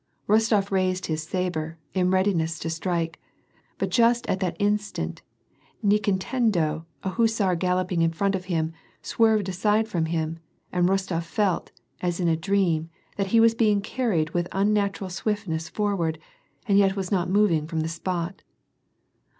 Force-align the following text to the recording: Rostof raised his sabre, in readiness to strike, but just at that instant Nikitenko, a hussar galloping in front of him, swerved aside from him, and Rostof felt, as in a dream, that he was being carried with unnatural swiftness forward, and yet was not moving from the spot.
Rostof 0.27 0.71
raised 0.71 1.05
his 1.05 1.21
sabre, 1.21 1.77
in 1.93 2.09
readiness 2.09 2.57
to 2.57 2.71
strike, 2.71 3.19
but 3.77 3.91
just 3.91 4.25
at 4.25 4.39
that 4.39 4.55
instant 4.57 5.21
Nikitenko, 5.85 6.85
a 7.03 7.09
hussar 7.11 7.53
galloping 7.55 8.01
in 8.01 8.11
front 8.11 8.33
of 8.33 8.45
him, 8.45 8.73
swerved 9.03 9.47
aside 9.47 9.87
from 9.87 10.05
him, 10.05 10.39
and 10.71 10.89
Rostof 10.89 11.21
felt, 11.21 11.69
as 12.01 12.19
in 12.19 12.27
a 12.27 12.35
dream, 12.35 12.89
that 13.17 13.27
he 13.27 13.39
was 13.39 13.53
being 13.53 13.79
carried 13.79 14.31
with 14.31 14.47
unnatural 14.53 15.11
swiftness 15.11 15.69
forward, 15.69 16.17
and 16.67 16.79
yet 16.79 16.95
was 16.95 17.11
not 17.11 17.29
moving 17.29 17.67
from 17.67 17.81
the 17.81 17.87
spot. 17.87 18.41